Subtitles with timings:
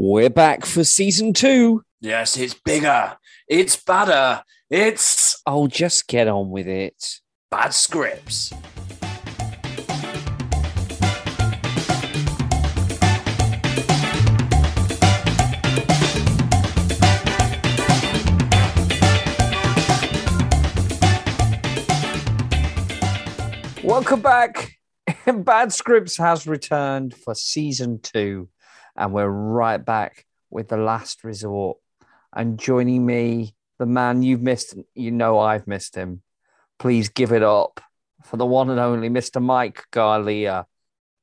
[0.00, 1.82] We're back for season two.
[2.00, 3.16] Yes, it's bigger.
[3.48, 4.44] It's badder.
[4.70, 7.04] It's Oh, just get on with it.
[7.50, 8.52] bad scripts.
[23.82, 24.72] Welcome back.
[25.26, 28.48] Bad Scripts has returned for season two,
[28.98, 31.78] and we're right back with the last resort.
[32.34, 36.22] And joining me, the man you've missed, you know I've missed him.
[36.78, 37.80] Please give it up
[38.24, 39.40] for the one and only Mr.
[39.40, 40.64] Mike Garlia.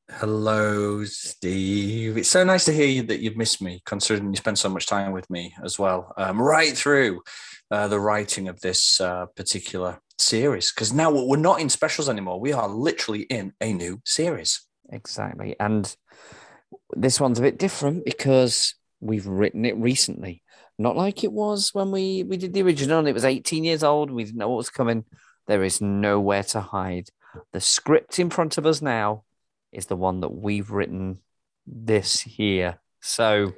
[0.09, 2.17] Hello, Steve.
[2.17, 4.85] It's so nice to hear you that you've missed me, considering you spent so much
[4.85, 7.21] time with me as well, um, right through
[7.71, 10.71] uh, the writing of this uh, particular series.
[10.71, 12.39] Because now we're not in specials anymore.
[12.39, 14.61] We are literally in a new series.
[14.91, 15.55] Exactly.
[15.59, 15.95] And
[16.95, 20.41] this one's a bit different because we've written it recently.
[20.77, 23.83] Not like it was when we, we did the original and it was 18 years
[23.83, 24.11] old.
[24.11, 25.05] We didn't know what was coming.
[25.47, 27.07] There is nowhere to hide.
[27.53, 29.23] The script in front of us now
[29.71, 31.19] is the one that we've written
[31.67, 32.79] this year.
[33.01, 33.53] So,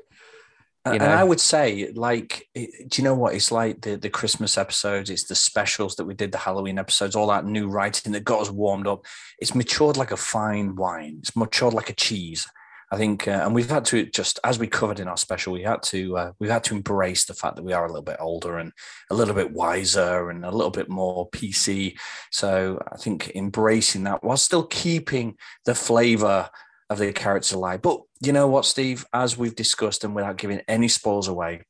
[0.86, 1.14] And- You and.
[1.14, 3.34] I would say, like, do you know what?
[3.36, 7.16] It's like the, the Christmas episodes, it's the specials that we did, the Halloween episodes,
[7.16, 9.06] all that new writing that got us warmed up.
[9.40, 11.18] It's matured like a fine wine.
[11.20, 12.48] It's matured like a cheese.
[12.90, 15.64] I think, uh, and we've had to just as we covered in our special, we
[15.64, 18.18] had to uh, we had to embrace the fact that we are a little bit
[18.20, 18.72] older and
[19.10, 21.98] a little bit wiser and a little bit more PC.
[22.32, 25.36] So I think embracing that while still keeping
[25.66, 26.50] the flavor
[26.90, 27.82] of the characters alive.
[27.82, 29.06] But you know what, Steve?
[29.14, 31.64] As we've discussed, and without giving any spoils away,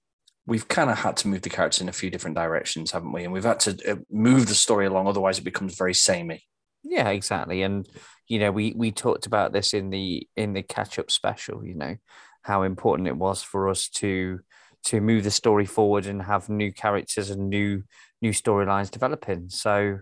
[0.45, 3.23] we've kind of had to move the characters in a few different directions, haven't we?
[3.23, 6.43] And we've had to uh, move the story along, otherwise it becomes very samey.
[6.89, 7.63] Yeah, exactly.
[7.63, 7.87] And,
[8.27, 11.75] you know, we, we talked about this in the, in the catch up special, you
[11.75, 11.95] know,
[12.41, 14.39] how important it was for us to,
[14.85, 17.83] to move the story forward and have new characters and new,
[18.21, 19.49] new storylines developing.
[19.49, 19.99] So,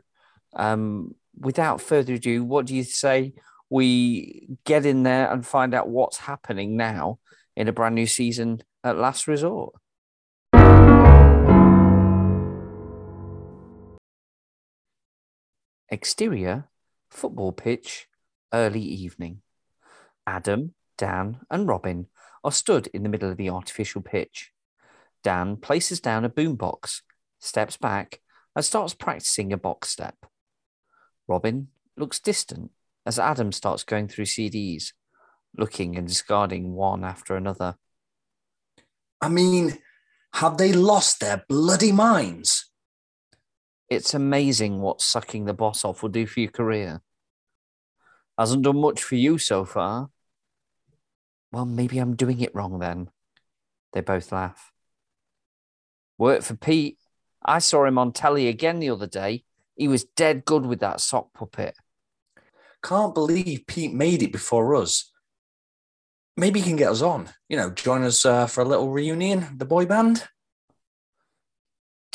[0.56, 3.34] um, without further ado, what do you say
[3.70, 7.20] we get in there and find out what's happening now
[7.56, 9.74] in a brand new season at Last Resort?
[15.90, 16.70] Exterior
[17.16, 18.08] football pitch,
[18.54, 19.42] early evening.
[20.28, 22.08] Adam, Dan, and Robin
[22.44, 24.52] are stood in the middle of the artificial pitch.
[25.24, 27.02] Dan places down a boombox,
[27.40, 28.22] steps back,
[28.56, 30.16] and starts practicing a box step.
[31.28, 31.68] Robin
[31.98, 32.72] looks distant
[33.06, 34.94] as Adam starts going through CDs,
[35.58, 37.76] looking and discarding one after another.
[39.22, 39.78] I mean,
[40.34, 42.70] have they lost their bloody minds?
[43.90, 47.02] It's amazing what sucking the boss off will do for your career.
[48.38, 50.10] Hasn't done much for you so far.
[51.52, 53.10] Well, maybe I'm doing it wrong then.
[53.94, 54.72] They both laugh.
[56.18, 56.98] Worked for Pete.
[57.46, 59.44] I saw him on telly again the other day.
[59.76, 61.76] He was dead good with that sock puppet.
[62.84, 65.12] Can't believe Pete made it before us.
[66.38, 67.30] Maybe he can get us on.
[67.48, 70.28] You know, join us uh, for a little reunion, the boy band.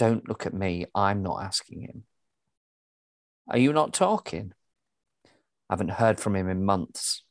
[0.00, 0.86] Don't look at me.
[0.94, 2.04] I'm not asking him.
[3.50, 4.54] Are you not talking?
[5.68, 7.22] I haven't heard from him in months.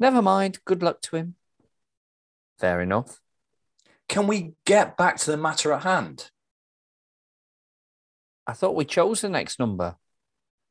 [0.00, 0.58] Never mind.
[0.64, 1.36] Good luck to him.
[2.58, 3.20] Fair enough.
[4.08, 6.32] Can we get back to the matter at hand?
[8.48, 9.94] I thought we chose the next number.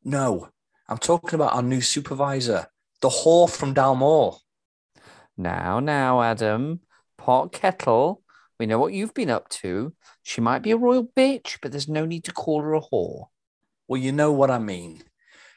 [0.03, 0.49] No,
[0.89, 2.67] I'm talking about our new supervisor,
[2.99, 4.39] the whore from Dalmore.
[5.37, 6.81] Now, now, Adam,
[7.17, 8.21] pot kettle.
[8.59, 9.93] We know what you've been up to.
[10.23, 13.27] She might be a royal bitch, but there's no need to call her a whore.
[13.87, 15.03] Well, you know what I mean.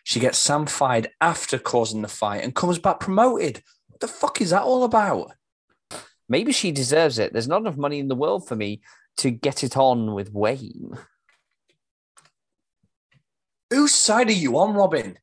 [0.05, 3.63] She gets Sam fired after causing the fight and comes back promoted.
[3.89, 5.33] What the fuck is that all about?
[6.29, 7.33] Maybe she deserves it.
[7.33, 8.83] There's not enough money in the world for me
[9.19, 10.97] to get it on with Wayne.
[13.71, 15.19] Whose side are you on, Robin?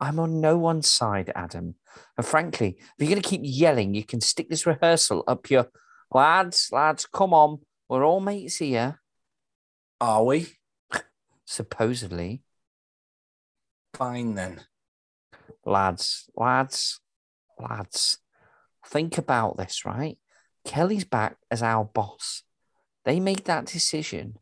[0.00, 1.76] I'm on no one's side, Adam.
[2.16, 5.68] And frankly, if you're going to keep yelling, you can stick this rehearsal up your
[6.12, 7.60] lads, lads, come on.
[7.88, 9.00] We're all mates here,
[10.00, 10.46] Are we?
[11.44, 12.42] supposedly.
[13.94, 14.60] Fine then.
[15.64, 17.00] lads, lads,
[17.58, 18.18] lads,
[18.86, 20.18] think about this, right?
[20.64, 22.42] Kelly's back as our boss.
[23.04, 24.38] They made that decision.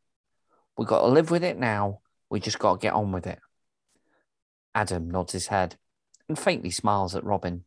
[0.77, 2.01] We've got to live with it now.
[2.31, 3.41] We just got to get on with it.
[4.75, 5.77] Adam nods his head
[6.29, 7.65] and faintly smiles at Robin.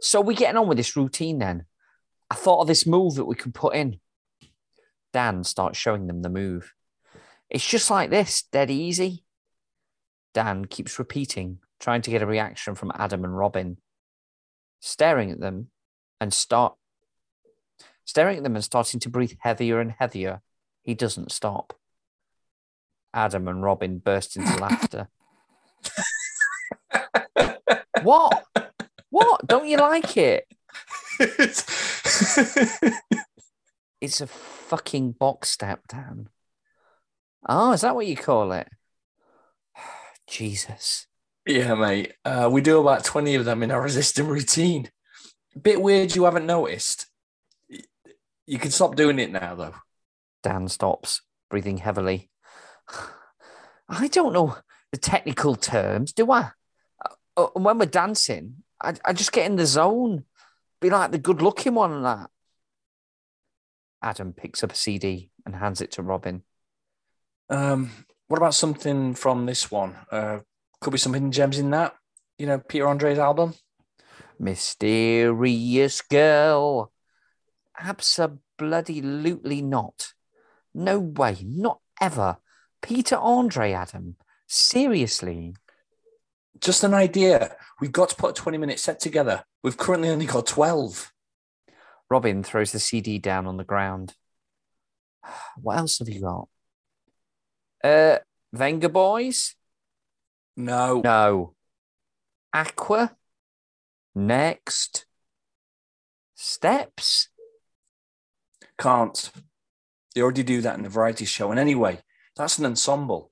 [0.00, 1.64] So we're getting on with this routine then.
[2.30, 4.00] I thought of this move that we could put in.
[5.12, 6.74] Dan starts showing them the move.
[7.48, 9.24] It's just like this, dead easy.
[10.34, 13.78] Dan keeps repeating, trying to get a reaction from Adam and Robin.
[14.80, 15.68] Staring at them
[16.20, 16.74] and start
[18.04, 20.40] staring at them and starting to breathe heavier and heavier.
[20.82, 21.74] He doesn't stop.
[23.12, 25.08] Adam and Robin burst into laughter.
[28.02, 28.44] what?
[29.10, 29.46] What?
[29.46, 30.46] Don't you like it?
[34.00, 36.28] It's a fucking box step, Dan.
[37.48, 38.68] Oh, is that what you call it?
[40.28, 41.06] Jesus.
[41.46, 42.12] yeah, mate.
[42.24, 44.90] Uh, we do about 20 of them in our resistant routine.
[45.60, 47.06] Bit weird you haven't noticed.
[48.46, 49.74] You can stop doing it now, though.
[50.42, 52.30] Dan stops, breathing heavily.
[53.88, 54.58] I don't know
[54.92, 56.50] the technical terms, do I?
[57.36, 60.24] Uh, and when we're dancing, I, I just get in the zone,
[60.80, 62.30] be like the good looking one and that.
[64.02, 66.42] Adam picks up a CD and hands it to Robin.
[67.48, 67.90] Um,
[68.28, 69.96] what about something from this one?
[70.10, 70.40] Uh,
[70.80, 71.94] could be some hidden gems in that.
[72.38, 73.54] You know, Peter Andre's album.
[74.38, 76.92] Mysterious girl.
[77.78, 80.12] Absolutely not.
[80.74, 82.36] No way, not ever.
[82.82, 84.16] Peter Andre, Adam.
[84.46, 85.54] Seriously.
[86.60, 87.56] Just an idea.
[87.80, 89.44] We've got to put a 20 minute set together.
[89.62, 91.12] We've currently only got 12.
[92.08, 94.14] Robin throws the CD down on the ground.
[95.60, 96.48] What else have you got?
[97.82, 98.18] Uh,
[98.54, 99.54] Vengaboys?
[100.56, 101.00] No.
[101.02, 101.54] No.
[102.52, 103.16] Aqua?
[104.14, 105.06] Next.
[106.34, 107.28] Steps?
[108.78, 109.30] Can't.
[110.14, 111.50] They already do that in the variety show.
[111.50, 112.00] And anyway,
[112.36, 113.30] that's an ensemble.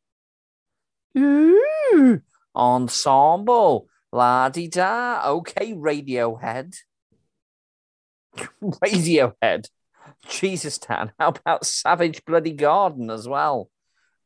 [1.16, 2.20] Ooh,
[2.54, 3.88] ensemble.
[4.12, 5.22] La di da.
[5.26, 6.74] Okay, Radiohead.
[8.62, 9.66] Radiohead.
[10.28, 11.12] Jesus, Tan.
[11.18, 13.70] How about Savage Bloody Garden as well?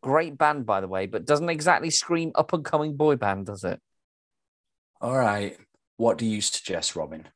[0.03, 3.65] Great band, by the way, but doesn't exactly scream up and coming boy band, does
[3.65, 3.81] it?
[5.01, 5.57] All right.
[5.97, 7.27] What do you suggest, Robin?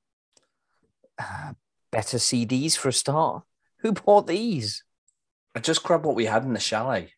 [1.18, 1.54] Uh,
[1.90, 3.42] better CDs for a start.
[3.78, 4.84] Who bought these?
[5.54, 7.12] I just grabbed what we had in the chalet.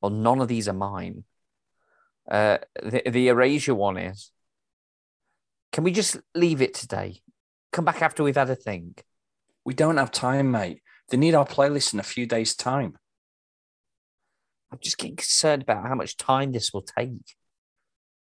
[0.00, 1.24] Well, none of these are mine.
[2.30, 4.30] Uh, the, the Erasure one is.
[5.72, 7.20] Can we just leave it today?
[7.72, 9.04] Come back after we've had a think.
[9.64, 10.82] We don't have time, mate.
[11.08, 12.96] They need our playlist in a few days' time.
[14.72, 17.34] I'm just getting concerned about how much time this will take.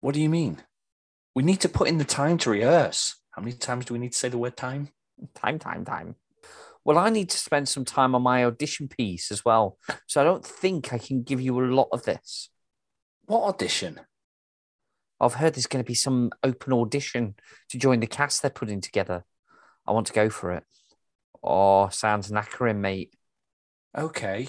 [0.02, 0.62] What do you mean?
[1.36, 3.16] We need to put in the time to rehearse.
[3.32, 4.90] How many times do we need to say the word time?
[5.36, 6.16] Time, time, time.
[6.84, 9.78] Well, I need to spend some time on my audition piece as well.
[10.08, 12.50] So I don't think I can give you a lot of this.
[13.26, 14.00] What audition?
[15.20, 17.36] I've heard there's going to be some open audition
[17.70, 19.24] to join the cast they're putting together.
[19.88, 20.64] I want to go for it.
[21.44, 23.14] Oh, sounds knackering, mate.
[23.98, 24.48] Okay.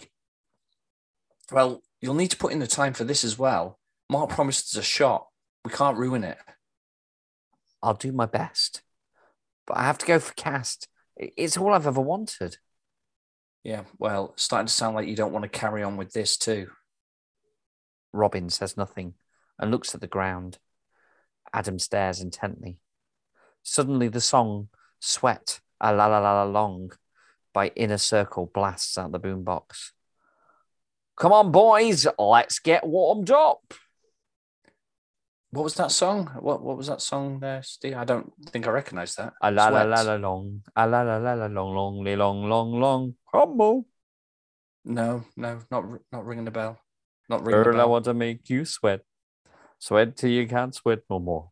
[1.50, 3.78] Well, you'll need to put in the time for this as well.
[4.08, 5.26] Mark promised us a shot.
[5.64, 6.38] We can't ruin it.
[7.82, 8.82] I'll do my best.
[9.66, 10.88] But I have to go for cast.
[11.16, 12.56] It's all I've ever wanted.
[13.64, 16.68] Yeah, well, starting to sound like you don't want to carry on with this too.
[18.12, 19.14] Robin says nothing
[19.58, 20.58] and looks at the ground.
[21.52, 22.78] Adam stares intently.
[23.62, 24.68] Suddenly, the song
[25.00, 26.92] Sweat a la la la la long
[27.52, 29.90] by Inner Circle blasts out the boombox.
[31.16, 33.74] Come on, boys, let's get warmed up.
[35.50, 36.30] What was that song?
[36.40, 37.96] What what was that song there, Steve?
[37.96, 39.34] I don't think I recognize that.
[39.42, 42.80] A la la la la long, a la la la la long, long, long, long,
[42.80, 43.14] long.
[43.30, 43.84] Come on,
[44.84, 46.78] No, no, not not ringing the bell.
[47.28, 49.00] Not the girl, I want to make you sweat.
[49.78, 51.50] Sweat till you can't sweat no more.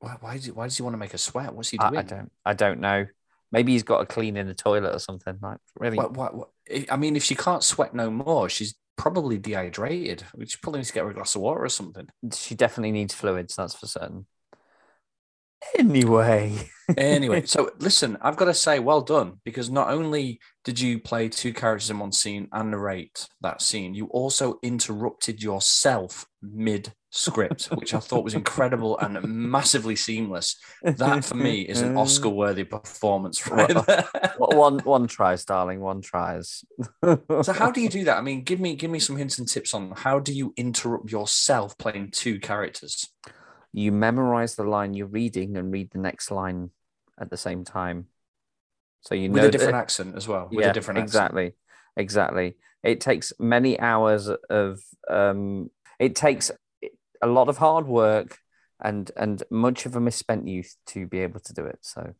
[0.00, 1.54] Why, why, does he, why does he want to make a sweat?
[1.54, 1.96] What's he doing?
[1.96, 3.06] I don't, I don't know.
[3.52, 5.38] Maybe he's got to clean in the toilet or something.
[5.40, 8.74] Like really, What, what, what, I- I mean, if she can't sweat no more, she's
[8.96, 10.24] probably dehydrated.
[10.46, 12.08] She probably needs to get her a glass of water or something.
[12.34, 13.54] she definitely needs fluids.
[13.56, 14.26] That's for certain.
[15.78, 20.98] Anyway, anyway, so listen, I've got to say, well done, because not only did you
[20.98, 26.92] play two characters in one scene and narrate that scene, you also interrupted yourself mid
[27.10, 30.56] script, which I thought was incredible and massively seamless.
[30.82, 33.72] That for me is an Oscar worthy performance right
[34.38, 35.80] one one tries, darling.
[35.80, 36.64] One tries.
[37.04, 38.18] So how do you do that?
[38.18, 41.10] I mean, give me give me some hints and tips on how do you interrupt
[41.12, 43.08] yourself playing two characters?
[43.72, 46.70] You memorize the line you're reading and read the next line
[47.20, 48.06] at the same time.
[49.00, 50.48] So you With know a different that- accent as well.
[50.50, 51.08] With yeah, a different accent.
[51.08, 51.52] exactly,
[51.96, 52.56] exactly.
[52.82, 55.70] It takes many hours of um.
[55.98, 56.50] It takes
[57.20, 58.38] a lot of hard work
[58.80, 61.78] and and much of a misspent youth to be able to do it.
[61.82, 62.14] So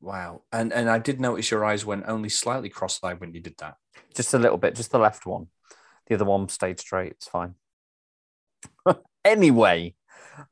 [0.00, 0.42] Wow.
[0.52, 3.76] And and I did notice your eyes went only slightly cross-eyed when you did that.
[4.14, 5.46] just a little bit, just the left one.
[6.06, 7.12] The other one stayed straight.
[7.12, 7.54] It's fine.
[9.24, 9.94] anyway,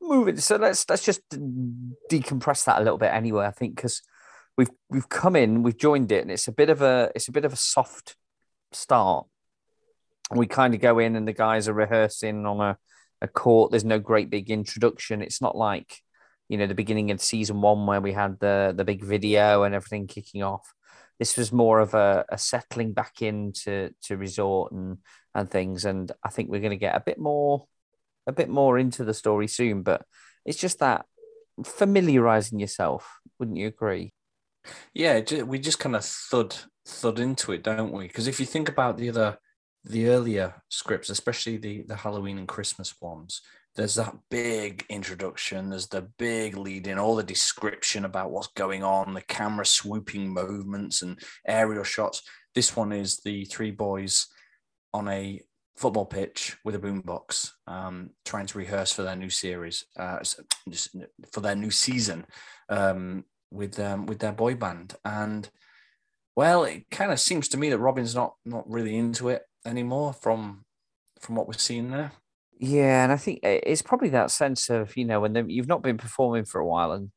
[0.01, 0.37] moving.
[0.37, 3.13] So let's let's just decompress that a little bit.
[3.13, 4.01] Anyway, I think because
[4.57, 7.31] we've we've come in, we've joined it, and it's a bit of a it's a
[7.31, 8.15] bit of a soft
[8.71, 9.27] start.
[10.31, 12.77] We kind of go in, and the guys are rehearsing on a
[13.21, 13.71] a court.
[13.71, 15.21] There's no great big introduction.
[15.21, 16.01] It's not like
[16.49, 19.75] you know the beginning of season one where we had the the big video and
[19.75, 20.73] everything kicking off.
[21.19, 24.99] This was more of a, a settling back into to resort and
[25.33, 25.85] and things.
[25.85, 27.67] And I think we're going to get a bit more
[28.27, 29.81] a bit more into the story soon.
[29.81, 30.03] But
[30.45, 31.05] it's just that
[31.65, 33.19] familiarizing yourself.
[33.39, 34.13] Wouldn't you agree?
[34.93, 36.55] Yeah, we just kind of thud
[36.85, 38.07] thud into it, don't we?
[38.07, 39.37] Because if you think about the other
[39.83, 43.41] the earlier scripts, especially the the Halloween and Christmas ones,
[43.75, 48.83] there's that big introduction, there's the big lead in, all the description about what's going
[48.83, 52.23] on, the camera swooping movements and aerial shots.
[52.55, 54.27] This one is the three boys
[54.93, 55.41] on a
[55.77, 60.19] football pitch with a boombox, um, trying to rehearse for their new series, uh,
[61.31, 62.25] for their new season
[62.69, 64.95] um, with um, with their boy band.
[65.05, 65.49] And
[66.35, 70.13] well, it kind of seems to me that Robin's not not really into it anymore
[70.13, 70.65] from
[71.19, 72.11] from what we're seeing there.
[72.59, 75.97] Yeah, and I think it's probably that sense of you know when you've not been
[75.97, 77.11] performing for a while and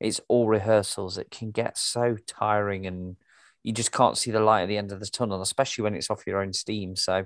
[0.00, 1.18] it's all rehearsals.
[1.18, 3.16] It can get so tiring, and
[3.62, 6.10] you just can't see the light at the end of the tunnel, especially when it's
[6.10, 6.96] off your own steam.
[6.96, 7.24] So,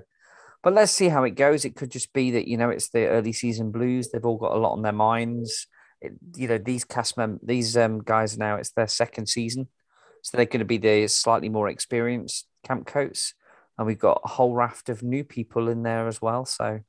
[0.63, 1.65] but let's see how it goes.
[1.65, 4.09] It could just be that you know it's the early season blues.
[4.09, 5.67] They've all got a lot on their minds.
[6.01, 9.67] It, you know these cast mem- these um, guys now it's their second season,
[10.21, 13.33] so they're going to be the slightly more experienced camp coats,
[13.77, 16.45] and we've got a whole raft of new people in there as well.
[16.45, 16.81] So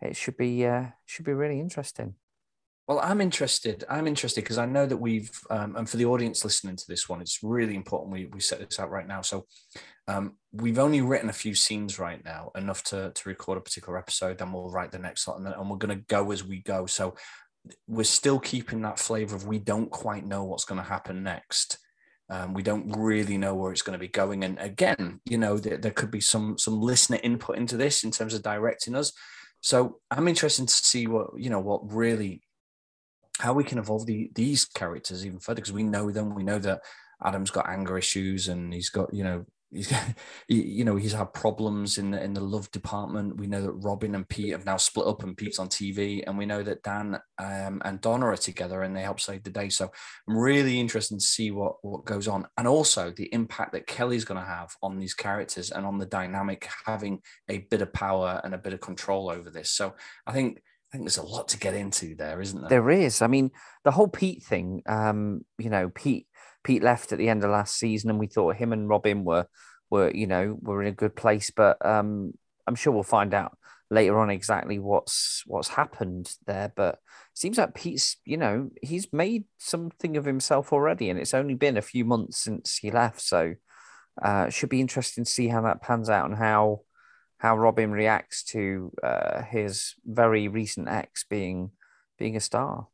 [0.00, 2.14] it should be uh, should be really interesting.
[2.86, 3.84] Well, I'm interested.
[3.90, 7.08] I'm interested because I know that we've, um, and for the audience listening to this
[7.08, 9.22] one, it's really important we, we set this out right now.
[9.22, 9.46] So
[10.06, 13.98] um, we've only written a few scenes right now, enough to, to record a particular
[13.98, 14.38] episode.
[14.38, 16.86] Then we'll write the next one, and, and we're going to go as we go.
[16.86, 17.16] So
[17.88, 21.78] we're still keeping that flavor of we don't quite know what's going to happen next.
[22.30, 24.44] Um, we don't really know where it's going to be going.
[24.44, 28.12] And again, you know, there, there could be some some listener input into this in
[28.12, 29.12] terms of directing us.
[29.60, 32.42] So I'm interested to see what you know what really
[33.38, 36.34] how we can evolve the, these characters even further because we know them.
[36.34, 36.80] We know that
[37.24, 39.92] Adam's got anger issues and he's got you know he's
[40.48, 43.36] you know he's had problems in the in the love department.
[43.36, 46.38] We know that robin and pete have now split up and pete's on tv and
[46.38, 49.68] we know that dan um, and donna are together and they help save the day.
[49.68, 49.90] So
[50.28, 52.46] i'm really interested to see what what goes on.
[52.56, 56.06] And also the impact that kelly's going to have on these characters and on the
[56.06, 59.72] dynamic having a bit of power and a bit of control over this.
[59.72, 59.94] So
[60.26, 62.70] i think I think there's a lot to get into there, isn't there?
[62.70, 63.20] There is.
[63.20, 63.50] I mean,
[63.84, 64.82] the whole Pete thing.
[64.86, 66.26] Um, you know, Pete
[66.62, 69.46] Pete left at the end of last season, and we thought him and Robin were
[69.90, 71.50] were you know were in a good place.
[71.50, 72.34] But um,
[72.66, 73.56] I'm sure we'll find out
[73.90, 76.72] later on exactly what's what's happened there.
[76.74, 81.34] But it seems like Pete's you know he's made something of himself already, and it's
[81.34, 83.20] only been a few months since he left.
[83.20, 83.54] So
[84.22, 86.80] uh, should be interesting to see how that pans out and how
[87.38, 91.70] how Robin reacts to uh, his very recent ex being
[92.18, 92.88] being a star.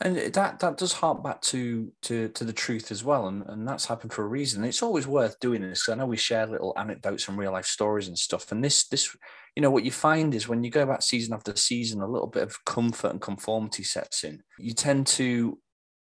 [0.00, 3.66] And that that does hark back to to to the truth as well and, and
[3.66, 4.64] that's happened for a reason.
[4.64, 8.08] It's always worth doing this i know we share little anecdotes and real life stories
[8.08, 9.16] and stuff and this this
[9.56, 12.28] you know what you find is when you go back season after season a little
[12.28, 14.42] bit of comfort and conformity sets in.
[14.58, 15.58] You tend to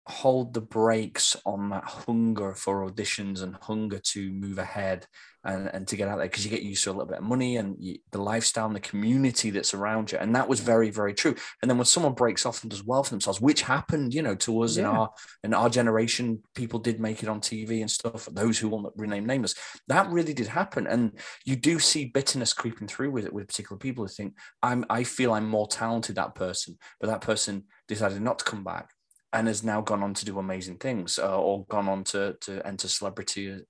[0.08, 5.06] hold the brakes on that hunger for auditions and hunger to move ahead
[5.44, 7.24] and, and to get out there because you get used to a little bit of
[7.24, 10.18] money and you, the lifestyle and the community that's around you.
[10.18, 11.36] And that was very, very true.
[11.62, 14.36] And then when someone breaks off and does well for themselves, which happened, you know,
[14.36, 14.84] to us yeah.
[14.84, 15.10] in our
[15.44, 18.28] in our generation, people did make it on TV and stuff.
[18.32, 19.56] Those who will not rename nameless,
[19.88, 20.88] that really did happen.
[20.88, 24.86] And you do see bitterness creeping through with it with particular people who think, I'm
[24.90, 28.90] I feel I'm more talented that person, but that person decided not to come back
[29.32, 32.66] and has now gone on to do amazing things uh, or gone on to to
[32.66, 33.64] enter celebrityism.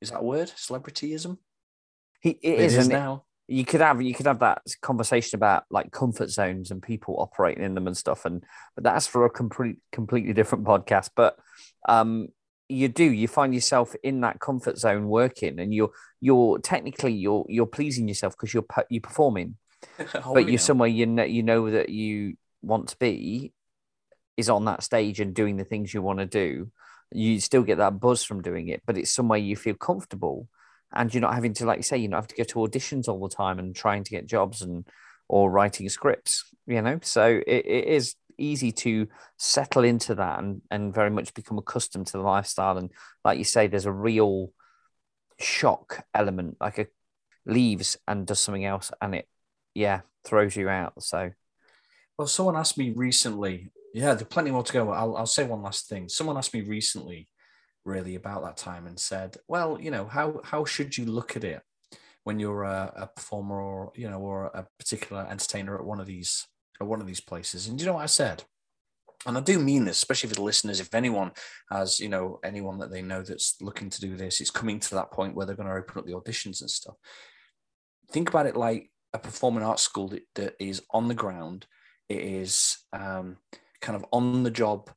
[0.00, 0.48] Is that a word?
[0.56, 1.36] Celebrityism?
[2.20, 3.24] He it, it is, is now.
[3.46, 7.62] you could have you could have that conversation about like comfort zones and people operating
[7.62, 8.42] in them and stuff and
[8.74, 11.10] but that's for a complete completely different podcast.
[11.14, 11.36] But
[11.88, 12.28] um
[12.68, 17.44] you do you find yourself in that comfort zone working and you're you're technically you're
[17.48, 19.56] you're pleasing yourself because you're you're performing.
[20.14, 23.52] Oh, but you're somewhere you know you know that you want to be
[24.36, 26.70] is on that stage and doing the things you want to do,
[27.12, 30.48] you still get that buzz from doing it, but it's somewhere you feel comfortable
[30.92, 33.08] and you're not having to, like you say, you don't have to go to auditions
[33.08, 34.86] all the time and trying to get jobs and
[35.28, 36.98] or writing scripts, you know.
[37.02, 42.06] So it, it is easy to settle into that and, and very much become accustomed
[42.08, 42.78] to the lifestyle.
[42.78, 42.90] And
[43.24, 44.52] like you say, there's a real
[45.38, 46.86] shock element, like a
[47.44, 49.28] leaves and does something else and it
[49.74, 51.02] yeah, throws you out.
[51.02, 51.32] So
[52.18, 54.90] well, someone asked me recently yeah, there's plenty more to go.
[54.90, 56.08] I'll, I'll say one last thing.
[56.08, 57.28] Someone asked me recently,
[57.84, 61.44] really about that time and said, well, you know, how how should you look at
[61.44, 61.62] it
[62.24, 66.06] when you're a, a performer or you know or a particular entertainer at one of
[66.06, 66.46] these
[66.80, 67.68] at one of these places?
[67.68, 68.44] And you know what I said?
[69.24, 70.78] and I do mean this, especially for the listeners.
[70.78, 71.32] If anyone
[71.70, 74.94] has, you know, anyone that they know that's looking to do this, it's coming to
[74.94, 76.94] that point where they're going to open up the auditions and stuff.
[78.12, 81.66] Think about it like a performing arts school that, that is on the ground.
[82.08, 83.38] It is um,
[83.80, 84.90] kind of on the job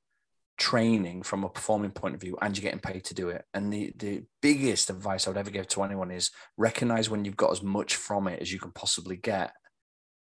[0.58, 3.46] training from a performing point of view, and you're getting paid to do it.
[3.54, 7.38] And the the biggest advice I would ever give to anyone is recognize when you've
[7.38, 9.52] got as much from it as you can possibly get,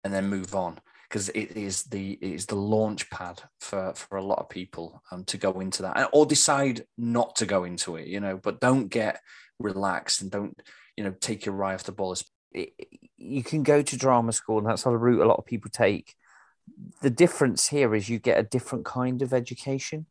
[0.04, 0.78] and then move on.
[1.08, 5.02] Because it is the it is the launch pad for for a lot of people
[5.10, 8.60] um, to go into that or decide not to go into it you know but
[8.60, 9.18] don't get
[9.58, 10.56] relaxed and don't
[10.96, 12.16] you know take your eye off the ball.
[13.16, 16.14] You can go to drama school and that's the route a lot of people take
[17.02, 20.06] the difference here is you get a different kind of education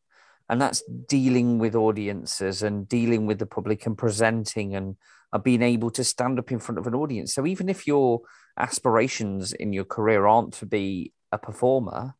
[0.49, 4.95] and that's dealing with audiences and dealing with the public and presenting and
[5.43, 7.35] being able to stand up in front of an audience.
[7.35, 8.21] So even if your
[8.57, 12.15] aspirations in your career aren't to be a performer,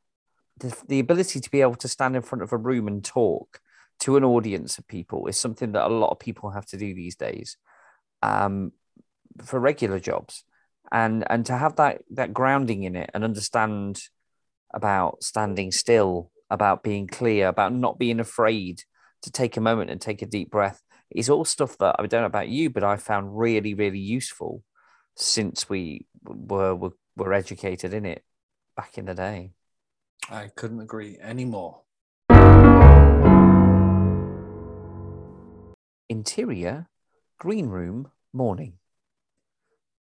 [0.59, 3.59] the, the ability to be able to stand in front of a room and talk
[4.01, 6.93] to an audience of people is something that a lot of people have to do
[6.93, 7.57] these days
[8.21, 8.71] um,
[9.43, 10.43] for regular jobs.
[10.91, 14.01] And and to have that that grounding in it and understand
[14.73, 18.83] about standing still, about being clear, about not being afraid
[19.21, 22.21] to take a moment and take a deep breath is all stuff that I don't
[22.21, 24.63] know about you, but I found really, really useful
[25.15, 28.23] since we were were, were educated in it
[28.75, 29.51] back in the day.
[30.29, 31.81] I couldn't agree anymore.
[36.07, 36.89] Interior,
[37.39, 38.73] green room, morning.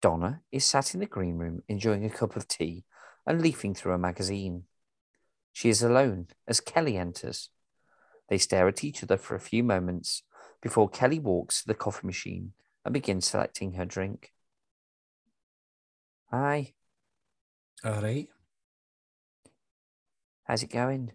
[0.03, 2.85] Donna is sat in the green room enjoying a cup of tea
[3.27, 4.65] and leafing through a magazine.
[5.53, 7.51] She is alone as Kelly enters.
[8.29, 10.23] They stare at each other for a few moments
[10.63, 12.53] before Kelly walks to the coffee machine
[12.85, 14.33] and begins selecting her drink.
[16.31, 16.75] Hi.
[17.85, 18.29] All right.
[20.45, 21.13] How's it going?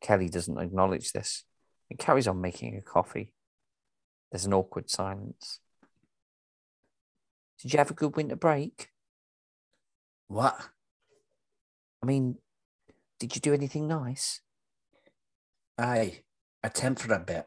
[0.00, 1.44] Kelly doesn't acknowledge this
[1.90, 3.32] and carries on making a coffee.
[4.30, 5.60] There's an awkward silence.
[7.60, 8.90] Did you have a good winter break?
[10.28, 10.56] What?
[12.02, 12.36] I mean,
[13.18, 14.40] did you do anything nice?
[15.78, 16.20] Aye,
[16.62, 17.46] attempt for a bit.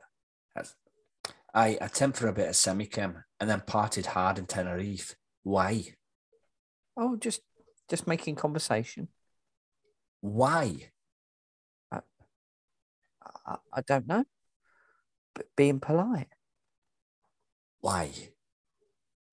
[1.53, 5.15] I attempt for a bit of semichem and then parted hard in Tenerife.
[5.43, 5.95] Why?
[6.95, 7.41] Oh, just
[7.89, 9.09] just making conversation.
[10.21, 10.91] Why?
[11.91, 11.99] I,
[13.45, 14.23] I, I don't know.
[15.35, 16.29] But being polite.
[17.81, 18.11] Why?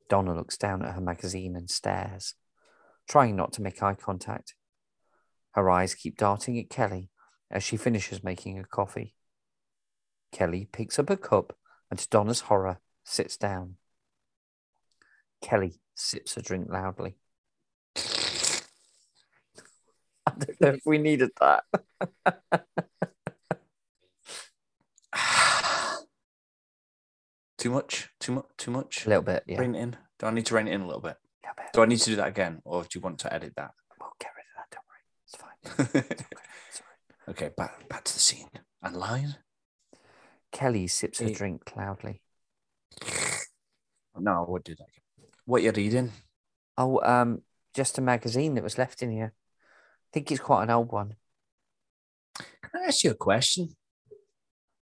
[0.09, 2.35] Donna looks down at her magazine and stares,
[3.09, 4.55] trying not to make eye contact.
[5.53, 7.11] Her eyes keep darting at Kelly
[7.51, 9.15] as she finishes making her coffee.
[10.31, 11.57] Kelly picks up a cup
[11.91, 13.77] and to Donna's horror, sits down.
[15.41, 17.17] Kelly sips a drink loudly.
[17.97, 18.03] I
[20.39, 21.65] don't know if we needed that.
[27.57, 28.11] too much?
[28.21, 28.45] Too much?
[28.59, 29.07] Too much?
[29.07, 29.59] A little bit, yeah.
[29.59, 29.97] Rein it in.
[30.19, 31.17] Do I need to rein it in a little bit?
[31.51, 31.67] A bit.
[31.73, 33.71] Do I need to do that again, or do you want to edit that?
[34.01, 34.71] We'll get rid of that.
[34.75, 35.05] Don't worry.
[35.25, 35.59] It's fine.
[36.05, 36.47] It's okay.
[36.69, 37.31] It's all right.
[37.31, 38.49] okay, back back to the scene.
[38.83, 39.37] And line.
[40.53, 41.35] Kelly sips her Hey.
[41.35, 42.23] drink loudly.
[44.17, 44.85] No, I would do that.
[44.85, 45.31] Again.
[45.45, 46.13] What you reading?
[46.77, 47.43] Oh, um,
[47.75, 49.33] just a magazine that was left in here.
[49.35, 51.17] I think it's quite an old one.
[52.37, 53.77] Can I ask you a question?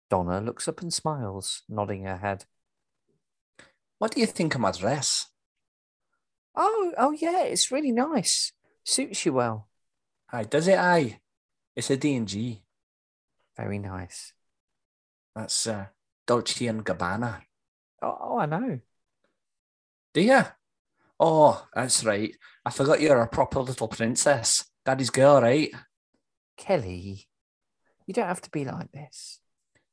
[0.08, 2.44] Donna looks up and smiles, nodding her head.
[3.98, 5.26] What do you think of my dress?
[6.54, 8.52] Oh, oh yeah, it's really nice.
[8.84, 9.68] Suits you well.
[10.32, 10.78] Aye, does it?
[10.78, 11.20] Aye,
[11.76, 12.62] it's a D&G.
[13.56, 14.32] Very nice.
[15.34, 15.86] That's uh,
[16.26, 17.42] Dolce and Gabbana.
[18.02, 18.80] Oh, oh I know.
[20.14, 20.42] Do you?
[21.18, 22.34] Oh, that's right.
[22.64, 24.64] I forgot you're a proper little princess.
[24.84, 25.70] Daddy's girl, right?
[26.56, 27.28] Kelly,
[28.06, 29.40] you don't have to be like this.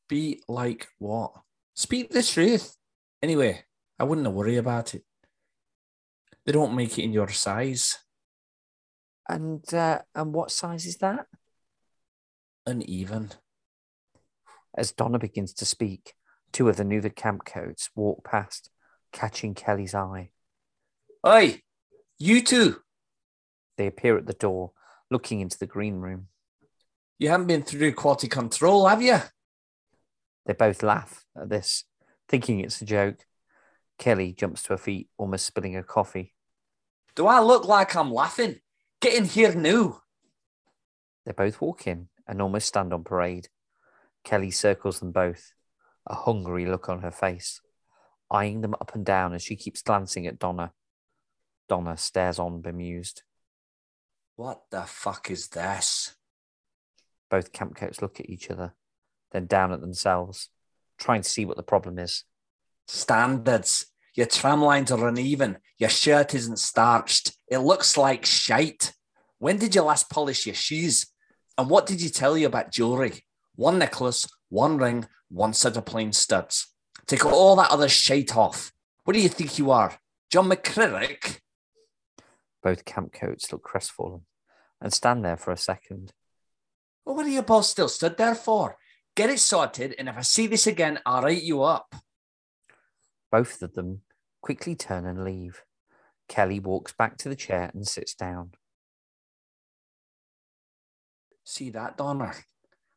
[0.08, 1.34] Be like what?
[1.76, 2.78] Speak the truth.
[3.22, 3.64] Anyway,
[4.00, 5.04] I wouldn't worry about it.
[6.48, 8.00] They don't make it in your size.
[9.28, 11.26] And uh, and what size is that?
[12.66, 13.34] Uneven.
[14.76, 16.14] As Donna begins to speak,
[16.54, 18.70] two of the new camp coats walk past,
[19.12, 20.30] catching Kelly's eye.
[21.28, 21.64] Oi,
[22.18, 22.78] you two.
[23.76, 24.72] They appear at the door,
[25.12, 26.28] looking into the green room.
[27.20, 29.18] You haven't been through quality control, have you?
[30.46, 31.84] They both laugh at this,
[32.30, 33.26] thinking it's a joke.
[34.00, 36.36] Kelly jumps to her feet, almost spilling her coffee.
[37.18, 38.60] Do I look like I'm laughing?
[39.02, 40.02] Get in here now.
[41.26, 43.50] They both walk in and almost stand on parade.
[44.24, 45.52] Kelly circles them both.
[46.06, 47.60] a hungry look on her face,
[48.32, 50.72] eyeing them up and down as she keeps glancing at Donna.
[51.68, 53.24] Donna stares on, bemused.
[54.36, 56.16] What the fuck is this?
[57.32, 58.76] Both campcoats look at each other,
[59.32, 60.50] then down at themselves,
[61.00, 62.24] trying to see what the problem is.
[62.88, 63.88] Standards.
[64.18, 65.60] Your tram lines are uneven.
[65.78, 67.38] Your shirt isn't starched.
[67.48, 68.92] It looks like shite.
[69.38, 71.06] When did you last polish your shoes?
[71.56, 73.24] And what did you tell you about jewelry?
[73.56, 76.74] One necklace, one ring, one set of plain studs.
[77.06, 78.72] Take all that other shite off.
[79.04, 80.00] What do you think you are?
[80.32, 81.40] John McCririck?
[82.64, 84.22] Both campcoats look crestfallen
[84.82, 86.12] and stand there for a second.
[87.06, 88.78] Well, what are you both still stood there for?
[89.16, 91.96] Get it sorted, and if I see this again, I'll write you up.
[93.32, 94.02] Both of them
[94.48, 95.62] quickly turn and leave.
[96.30, 98.52] Kelly walks back to the chair and sits down.
[101.44, 102.32] See that, Donna?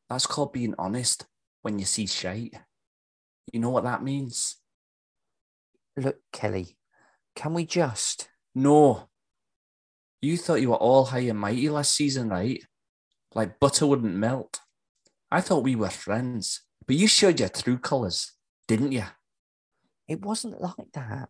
[0.08, 1.26] That's called being honest
[1.62, 2.54] when you see shite.
[3.52, 4.58] You know what that means?
[5.96, 6.76] Look, Kelly,
[7.34, 8.28] can we just?
[8.54, 9.08] No.
[10.22, 12.62] You thought you were all high and mighty last season, right?
[13.34, 14.60] Like butter wouldn't melt.
[15.32, 18.34] I thought we were friends, but you showed your true colours,
[18.68, 19.06] didn't you?
[20.06, 21.28] It wasn't like that.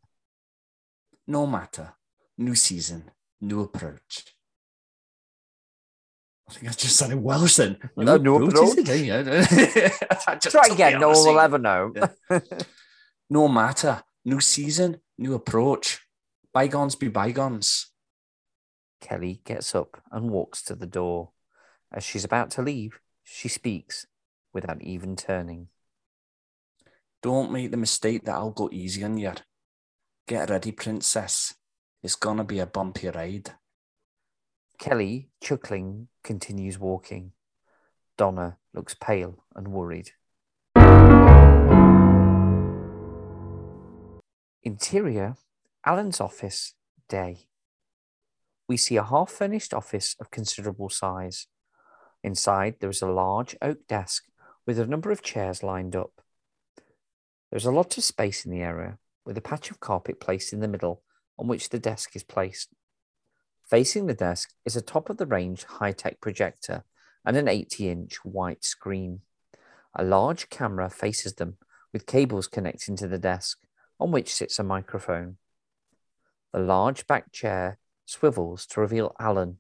[1.31, 1.95] No matter.
[2.39, 3.09] New season,
[3.41, 4.35] new approach.
[6.49, 7.79] I think I just sounded Welsh then.
[7.97, 8.79] No, new approach.
[8.79, 9.05] is it?
[10.27, 10.39] Yeah.
[10.41, 11.93] Try again, no one will ever know.
[11.95, 12.41] Yeah.
[13.31, 14.03] No matter.
[14.25, 16.01] New season, new approach.
[16.53, 17.87] Bygones be bygones.
[19.01, 21.31] Kelly gets up and walks to the door.
[21.93, 24.05] As she's about to leave, she speaks
[24.53, 25.69] without even turning.
[27.23, 29.33] Don't make the mistake that I'll go easy on you.
[30.31, 31.55] Get ready, princess.
[32.05, 33.51] It's gonna be a bumpy ride.
[34.79, 37.33] Kelly, chuckling, continues walking.
[38.17, 40.13] Donna looks pale and worried.
[44.63, 45.35] Interior
[45.85, 46.75] Alan's office,
[47.09, 47.49] day.
[48.69, 51.49] We see a half furnished office of considerable size.
[52.23, 54.27] Inside, there is a large oak desk
[54.65, 56.23] with a number of chairs lined up.
[57.51, 60.53] There is a lot of space in the area, with a patch of carpet placed
[60.53, 61.03] in the middle
[61.39, 62.71] on which the desk is placed.
[63.69, 66.85] Facing the desk is a top of the range high tech projector
[67.25, 69.21] and an 80 inch white screen.
[69.95, 71.57] A large camera faces them
[71.93, 73.59] with cables connecting to the desk,
[73.99, 75.37] on which sits a microphone.
[76.53, 79.59] The large back chair swivels to reveal Alan,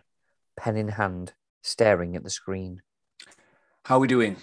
[0.56, 2.82] pen in hand, staring at the screen.
[3.84, 4.36] How are we doing?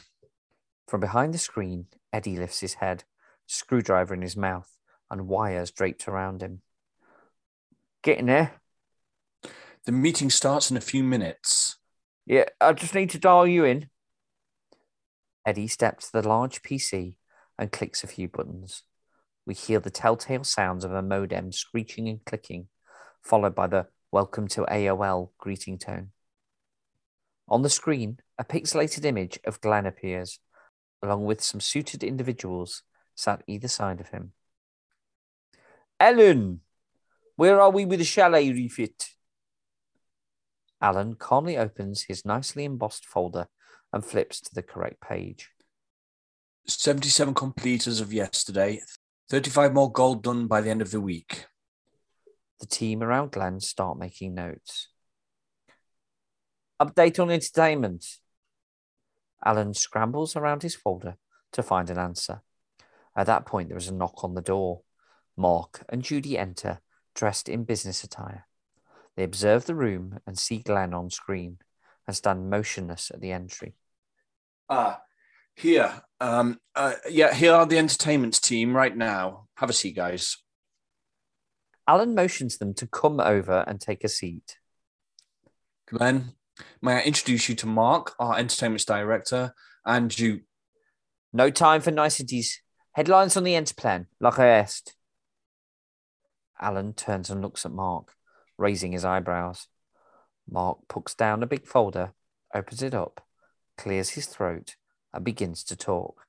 [0.88, 3.03] From behind the screen, Eddie lifts his head,
[3.45, 4.76] screwdriver in his mouth,
[5.10, 6.62] and wires draped around him.
[8.04, 8.54] Getting there?
[9.86, 11.78] The meeting starts in a few minutes.
[12.26, 13.89] Yeah, I just need to dial you in.
[15.46, 17.15] Eddie steps to the large PC
[17.58, 18.84] and clicks a few buttons.
[19.46, 22.67] We hear the telltale sounds of a modem screeching and clicking,
[23.24, 26.12] followed by the Welcome to AOL greeting tone.
[27.50, 30.39] On the screen, a pixelated image of Glenn appears,
[31.02, 32.84] along with some suited individuals
[33.15, 34.34] sat either side of him.
[35.99, 36.62] Ellen,
[37.36, 39.10] where are we with the chalet refit?
[40.81, 43.47] Alan calmly opens his nicely embossed folder
[43.91, 45.49] and flips to the correct page.
[46.67, 48.81] 77 complete as of yesterday.
[49.29, 51.45] 35 more gold done by the end of the week.
[52.60, 54.89] The team around Glenn start making notes.
[56.79, 58.05] Update on entertainment.
[59.43, 61.17] Alan scrambles around his folder
[61.53, 62.41] to find an answer.
[63.15, 64.81] At that point, there is a knock on the door.
[65.38, 66.82] Mark and Judy enter,
[67.15, 68.47] dressed in business attire.
[69.15, 71.60] They observe the room and see Glenn on screen
[72.08, 73.76] and stand motionless at the entry.
[74.69, 75.02] Ah,
[75.56, 76.02] here.
[76.19, 79.47] Um, uh, yeah, here are the entertainment team right now.
[79.58, 80.38] Have a seat, guys.
[81.88, 84.58] Alan motions them to come over and take a seat.
[85.88, 86.34] Glenn,
[86.82, 89.54] may I introduce you to Mark, our entertainment director,
[89.86, 90.41] and you.
[91.32, 92.62] No time for niceties.
[92.91, 94.96] Headlines on the Enterplan, like I asked.
[96.60, 98.13] Alan turns and looks at Mark,
[98.58, 99.67] raising his eyebrows.
[100.50, 102.13] Mark puts down a big folder,
[102.54, 103.26] opens it up,
[103.78, 104.76] clears his throat,
[105.13, 106.22] and begins to talk.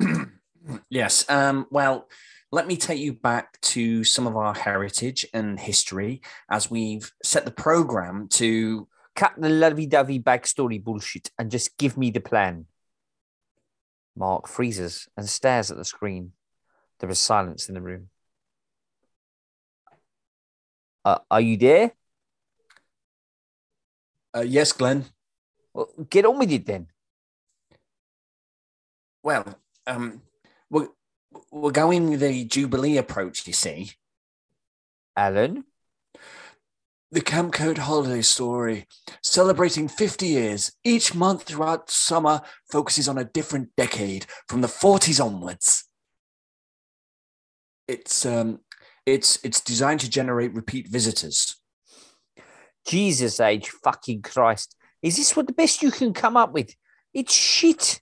[0.90, 1.28] yes.
[1.30, 2.08] Um, well,
[2.52, 7.44] let me take you back to some of our heritage and history as we've set
[7.44, 8.88] the program to.
[9.14, 12.66] Cut the lovey dovey backstory bullshit and just give me the plan.
[14.14, 16.32] Mark freezes and stares at the screen.
[17.00, 18.08] There is silence in the room.
[21.06, 21.92] Uh, are you there?
[24.36, 25.04] Uh, yes, Glenn.
[25.72, 26.88] Well, get on with it then.
[29.22, 30.22] Well, um,
[30.68, 30.88] We're,
[31.52, 33.92] we're going with the Jubilee approach, you see.
[35.16, 35.62] Alan?
[37.12, 38.88] The Camp Code holiday story,
[39.22, 40.72] celebrating 50 years.
[40.82, 45.84] Each month throughout summer focuses on a different decade from the 40s onwards.
[47.86, 48.58] It's um
[49.06, 51.56] it's it's designed to generate repeat visitors.
[52.86, 54.76] Jesus age fucking Christ.
[55.02, 56.74] Is this what the best you can come up with?
[57.14, 58.00] It's shit.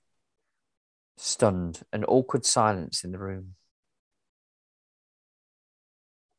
[1.17, 3.55] Stunned, an awkward silence in the room.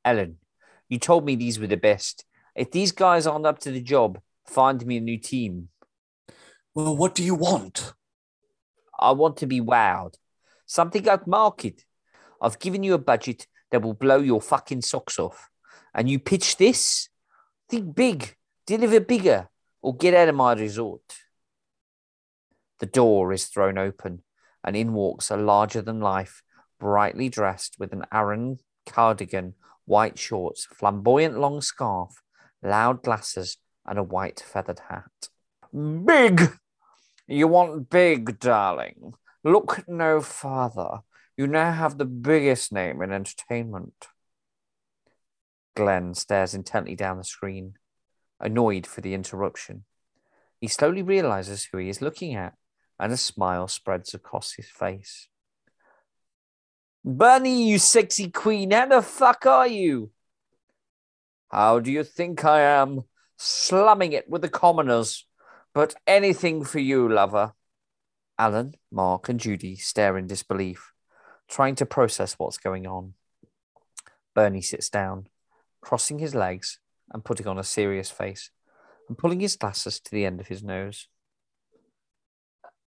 [0.05, 0.37] Ellen,
[0.89, 2.25] you told me these were the best.
[2.55, 5.69] If these guys aren't up to the job, find me a new team.
[6.75, 7.95] Well, what do you want?
[8.99, 10.15] I want to be wowed.
[10.67, 11.85] Something I'd market.
[12.41, 15.49] I've given you a budget that will blow your fucking socks off.
[15.95, 17.09] And you pitch this?
[17.69, 19.49] Think big, deliver bigger,
[19.83, 21.03] or get out of my resort.
[22.79, 24.23] The door is thrown open,
[24.63, 26.43] and in walks a larger than life,
[26.79, 29.55] brightly dressed with an Aran cardigan,
[29.87, 32.23] white shorts, flamboyant long scarf,
[32.63, 35.29] loud glasses, and a white feathered hat.
[35.73, 36.53] Big!
[37.27, 39.15] You want big, darling.
[39.43, 41.01] Look no farther.
[41.37, 44.09] You now have the biggest name in entertainment.
[45.75, 47.75] Glenn stares intently down the screen,
[48.41, 49.85] annoyed for the interruption.
[50.61, 52.55] He slowly realizes who he is looking at,
[52.99, 55.29] and a smile spreads across his face.
[57.05, 60.11] Bunny, you sexy queen, how the fuck are you?
[61.51, 63.03] How do you think I am?
[63.37, 65.27] Slumming it with the commoners.
[65.75, 67.53] But anything for you, lover.
[68.39, 70.93] Alan, Mark, and Judy stare in disbelief,
[71.49, 73.15] trying to process what's going on.
[74.35, 75.29] Bernie sits down,
[75.81, 76.79] crossing his legs
[77.13, 78.51] and putting on a serious face,
[79.09, 81.09] and pulling his glasses to the end of his nose.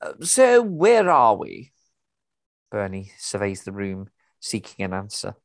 [0.00, 1.72] "Uh, So, where are we?
[2.70, 5.36] Bernie surveys the room, seeking an answer.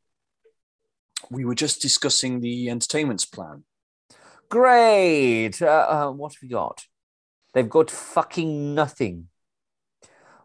[1.29, 3.63] We were just discussing the entertainment's plan.
[4.49, 5.61] Great.
[5.61, 6.87] Uh, uh, what have we got?
[7.53, 9.29] They've got fucking nothing.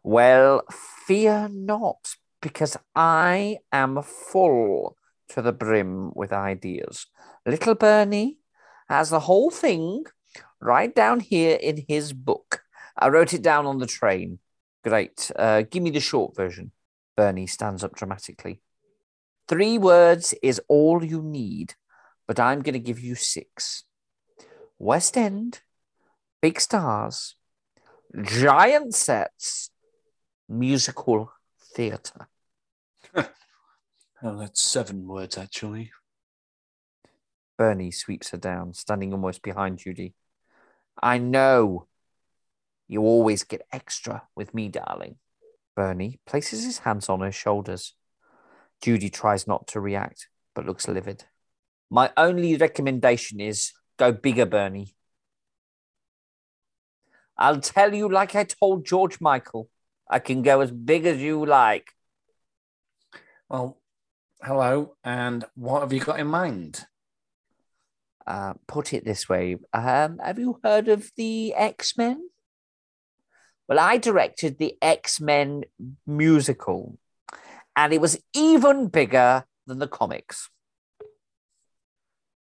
[0.03, 0.63] Well,
[1.07, 2.17] fear not,
[2.47, 4.97] because I am full
[5.31, 7.07] to the brim with ideas.
[7.45, 8.39] Little Bernie
[8.89, 10.05] has the whole thing
[10.61, 12.61] right down here in his book.
[12.97, 14.39] I wrote it down on the train.
[14.85, 15.29] Great.
[15.35, 16.71] Uh, give me the short version.
[17.17, 18.61] Bernie stands up dramatically.
[19.49, 21.75] Three words is all you need,
[22.29, 23.83] but I'm going to give you six.
[24.79, 25.63] West End,
[26.41, 27.35] big stars,
[28.23, 29.71] giant sets,
[30.49, 31.33] musical
[31.75, 32.29] theatre.
[34.23, 35.93] Oh, that's seven words, actually.
[37.59, 40.15] Bernie sweeps her down, standing almost behind Judy.
[41.03, 41.87] I know.
[42.89, 45.17] You always get extra with me, darling.
[45.75, 47.95] Bernie places his hands on her shoulders.
[48.81, 51.25] Judy tries not to react, but looks livid.
[51.91, 54.95] My only recommendation is go bigger, Bernie.
[57.37, 59.69] I'll tell you, like I told George Michael,
[60.09, 61.96] I can go as big as you like.
[63.49, 63.81] Well,
[64.43, 66.85] hello, and what have you got in mind?
[68.27, 72.29] Uh, put it this way um, Have you heard of the X Men?
[73.69, 75.63] Well, I directed the X Men
[76.09, 76.99] musical,
[77.77, 80.51] and it was even bigger than the comics.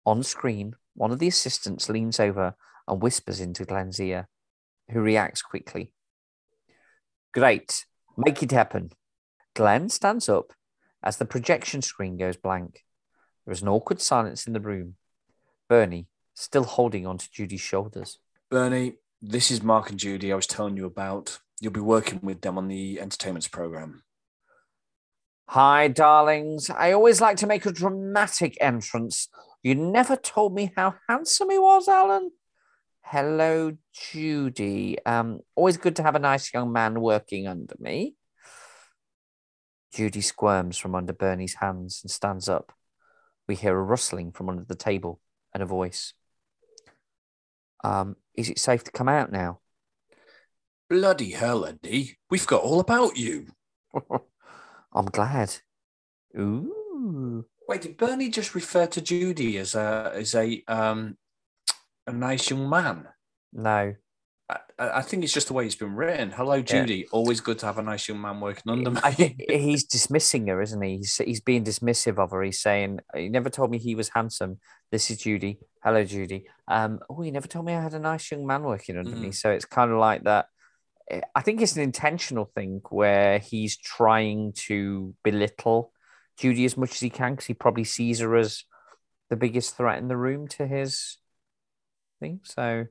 [0.05, 2.57] On screen, one of the assistants leans over
[2.89, 4.27] and whispers into Glenn's ear,
[4.91, 5.93] who reacts quickly.
[7.33, 7.85] Great,
[8.17, 8.91] make it happen.
[9.55, 10.53] Glenn stands up
[11.07, 12.85] as the projection screen goes blank.
[13.45, 14.97] There is an awkward silence in the room.
[15.69, 18.19] Bernie, still holding onto Judy's shoulders.
[18.51, 21.39] Bernie, this is Mark and Judy I was telling you about.
[21.61, 24.03] You'll be working with them on the entertainments program.
[25.49, 26.71] Hi, darlings.
[26.71, 29.29] I always like to make a dramatic entrance.
[29.63, 32.33] You never told me how handsome he was, Alan.
[33.03, 34.99] Hello, Judy.
[35.07, 38.17] Um, always good to have a nice young man working under me.
[39.97, 42.75] Judy squirms from under Bernie's hands and stands up.
[43.49, 45.23] We hear a rustling from under the table
[45.55, 46.13] and a voice.
[47.83, 49.61] Um, is it safe to come out now?
[50.91, 52.19] Bloody hell, Andy.
[52.29, 53.47] We've got all about you.
[54.93, 55.57] I'm glad.
[56.39, 57.47] Ooh.
[57.67, 61.17] Wait, did Bernie just refer to Judy as a as a um
[62.07, 63.09] a nice young man?
[63.51, 63.95] No.
[64.49, 66.31] I, I think it's just the way it's been written.
[66.31, 67.07] Hello, Judy.
[67.11, 69.01] Always good to have a nice young man working under me.
[69.03, 69.11] I
[69.49, 70.99] he's dismissing her, isn't he?
[70.99, 72.43] He's, he's being dismissive of her.
[72.43, 74.59] He's saying, "You never told me he was handsome.
[74.93, 75.59] This is Judy.
[75.83, 76.47] Hello, Judy.
[76.69, 79.29] Um, oh, you never told me I had a nice young man working under me."
[79.29, 79.35] Mm.
[79.35, 80.47] So it's kind of like that.
[81.35, 85.93] I think it's an intentional thing where he's trying to belittle
[86.37, 88.65] Judy as much as he can because he probably sees her as
[89.31, 91.19] the biggest threat in the room to his
[92.21, 92.41] thing.
[92.45, 92.87] So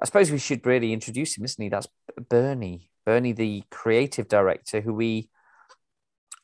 [0.00, 1.68] I suppose we should really introduce him, isn't he?
[1.68, 1.88] That's
[2.28, 5.30] Bernie, Bernie, the creative director, who we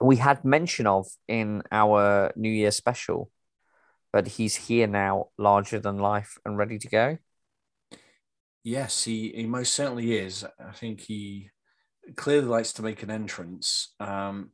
[0.00, 3.30] we had mention of in our New Year special,
[4.12, 7.18] but he's here now, larger than life and ready to go.
[8.64, 10.44] Yes, he, he most certainly is.
[10.58, 11.50] I think he
[12.16, 13.94] clearly likes to make an entrance.
[14.00, 14.50] Um,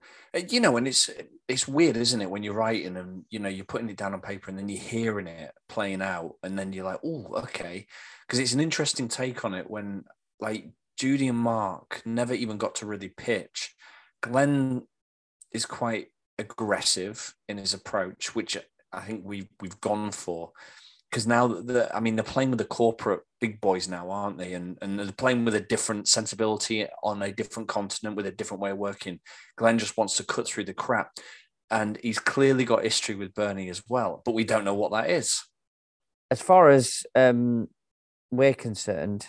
[0.48, 1.10] you know, and it's
[1.48, 4.20] it's weird, isn't it, when you're writing and you know you're putting it down on
[4.20, 7.86] paper and then you're hearing it playing out, and then you're like, oh, okay,
[8.26, 10.04] because it's an interesting take on it when
[10.40, 13.74] like Judy and Mark never even got to really pitch.
[14.22, 14.82] Glenn
[15.52, 16.08] is quite
[16.38, 18.56] aggressive in his approach, which
[18.92, 20.52] I think we've we've gone for
[21.10, 24.52] because now the I mean they're playing with the corporate big boys now, aren't they?
[24.54, 28.62] And and they're playing with a different sensibility on a different continent with a different
[28.62, 29.20] way of working.
[29.56, 31.12] Glenn just wants to cut through the crap,
[31.70, 35.10] and he's clearly got history with Bernie as well, but we don't know what that
[35.10, 35.42] is.
[36.30, 37.68] As far as um,
[38.30, 39.26] we're concerned,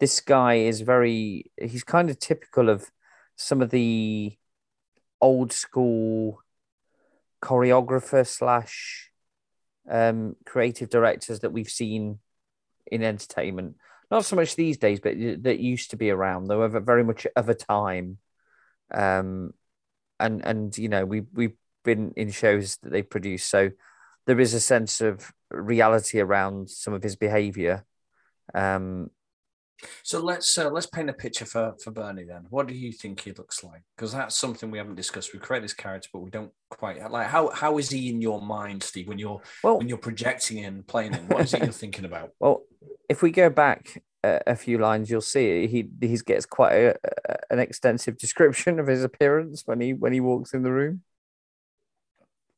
[0.00, 1.52] this guy is very.
[1.60, 2.90] He's kind of typical of
[3.36, 4.36] some of the
[5.20, 6.40] old school
[7.40, 9.10] choreographer slash
[9.90, 12.18] um, creative directors that we've seen
[12.90, 13.76] in entertainment.
[14.10, 16.46] Not so much these days, but that used to be around.
[16.46, 18.18] They were very much of a time,
[18.92, 19.54] um,
[20.20, 23.70] and and you know we we've been in shows that they produce, so
[24.26, 27.84] there is a sense of reality around some of his behaviour.
[28.54, 29.10] Um,
[30.02, 32.46] so let's uh, let's paint a picture for for Bernie then.
[32.50, 33.82] What do you think he looks like?
[33.96, 35.32] Because that's something we haven't discussed.
[35.32, 38.40] We create this character, but we don't quite like how how is he in your
[38.40, 39.08] mind, Steve?
[39.08, 42.30] When you're well, when you're projecting and playing him, what is it you're thinking about?
[42.40, 42.62] Well,
[43.08, 46.96] if we go back a, a few lines, you'll see he he gets quite a,
[47.28, 51.02] a, an extensive description of his appearance when he when he walks in the room.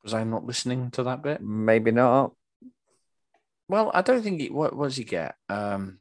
[0.03, 1.41] Was I not listening to that bit?
[1.41, 2.33] Maybe not.
[3.69, 4.49] Well, I don't think he.
[4.51, 5.35] What, what does he get?
[5.49, 5.99] Um,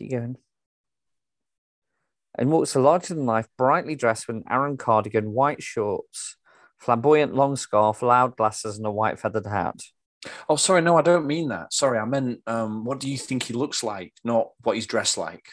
[0.00, 0.36] Keep going.
[2.38, 6.36] And walks a larger than life, brightly dressed with an Aran cardigan, white shorts,
[6.78, 9.82] flamboyant long scarf, loud glasses, and a white feathered hat.
[10.48, 11.74] Oh, sorry, no, I don't mean that.
[11.74, 15.18] Sorry, I meant um, what do you think he looks like, not what he's dressed
[15.18, 15.44] like.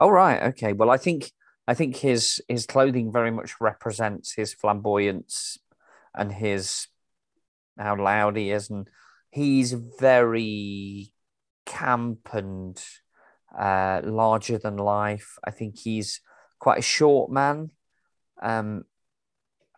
[0.00, 0.72] Oh, right, okay.
[0.72, 1.30] Well, I think
[1.68, 5.56] I think his his clothing very much represents his flamboyance
[6.16, 6.88] and his
[7.78, 8.88] how loud he is, and
[9.30, 11.12] he's very
[11.64, 12.82] camp and
[13.56, 15.38] uh, larger than life.
[15.44, 16.20] I think he's
[16.58, 17.70] quite a short man.
[18.42, 18.84] Um,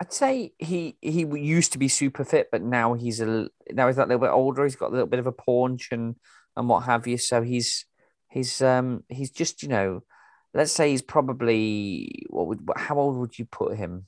[0.00, 3.98] I'd say he he used to be super fit, but now he's a now he's
[3.98, 4.64] a little bit older.
[4.64, 6.16] He's got a little bit of a paunch and
[6.56, 7.18] and what have you.
[7.18, 7.84] So he's
[8.28, 10.02] he's um he's just you know,
[10.54, 14.06] let's say he's probably what would how old would you put him?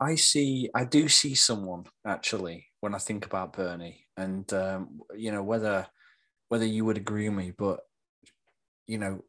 [0.00, 0.70] I see.
[0.74, 5.86] I do see someone actually when I think about Bernie, and um, you know whether
[6.48, 7.80] whether you would agree with me, but
[8.86, 9.24] you know,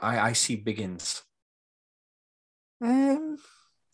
[0.00, 1.22] I, I see Biggins.
[2.80, 3.38] Um,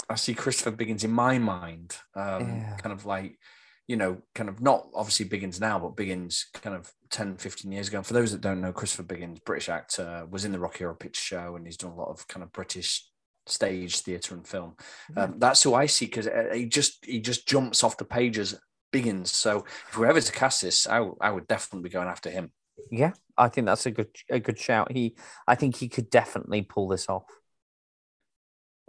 [0.09, 2.77] I see Christopher Biggins in my mind, um, yeah.
[2.77, 3.39] kind of like,
[3.87, 7.89] you know, kind of not obviously Biggins now, but Biggins kind of 10, 15 years
[7.89, 7.99] ago.
[7.99, 10.95] And for those that don't know, Christopher Biggins, British actor, was in the Rocky Horror
[10.95, 13.07] Picture Show and he's done a lot of kind of British
[13.47, 14.77] stage theatre and film.
[15.15, 15.25] Yeah.
[15.25, 18.55] Um, that's who I see because uh, he just he just jumps off the pages.
[18.93, 19.29] Biggins.
[19.29, 22.53] So if we're ever to cast this, I, I would definitely be going after him.
[22.91, 24.93] Yeah, I think that's a good a good shout.
[24.93, 27.25] He, I think he could definitely pull this off.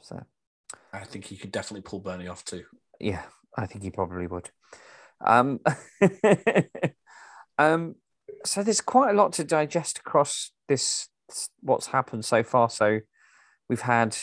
[0.01, 0.23] So,
[0.93, 2.63] I think he could definitely pull Bernie off too.
[2.99, 3.23] Yeah,
[3.57, 4.49] I think he probably would.
[5.21, 5.59] Um,
[7.57, 7.95] um,
[8.45, 11.09] so there's quite a lot to digest across this
[11.61, 12.69] what's happened so far.
[12.69, 12.99] So
[13.67, 14.17] we've had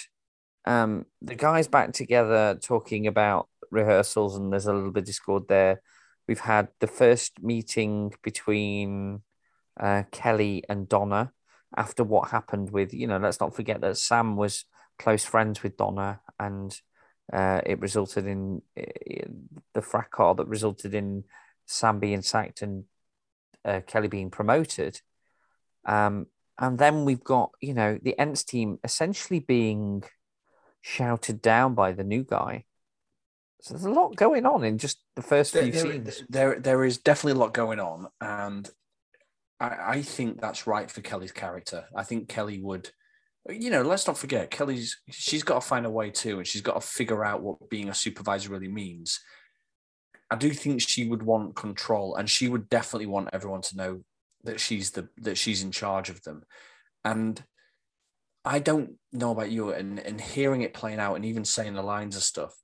[0.65, 5.49] um the guys back together talking about rehearsals, and there's a little bit of discord
[5.49, 5.81] there.
[6.27, 9.23] We've had the first meeting between
[9.79, 11.33] uh, Kelly and Donna
[11.77, 14.65] after what happened with, you know, let's not forget that Sam was
[14.99, 16.79] close friends with Donna and
[17.33, 21.25] uh, it resulted in, in the fracas that resulted in
[21.67, 22.85] Sam being sacked and
[23.65, 25.01] uh, Kelly being promoted.
[25.85, 26.27] Um,
[26.59, 30.05] and then we've got, you know, the Ents team essentially being
[30.81, 32.65] shouted down by the new guy.
[33.61, 36.23] So there's a lot going on in just the first there, few there, scenes.
[36.29, 38.69] There, there is definitely a lot going on, and
[39.61, 41.85] I, I think that's right for Kelly's character.
[41.95, 42.91] I think Kelly would,
[43.49, 44.99] you know, let's not forget Kelly's.
[45.11, 47.89] She's got to find a way too, and she's got to figure out what being
[47.89, 49.21] a supervisor really means.
[50.31, 54.01] I do think she would want control, and she would definitely want everyone to know
[54.45, 56.43] that she's the that she's in charge of them.
[57.05, 57.43] And
[58.45, 61.83] I don't know about you, and and hearing it playing out, and even saying the
[61.83, 62.55] lines of stuff.